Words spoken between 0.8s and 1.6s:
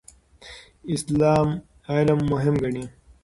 اسلام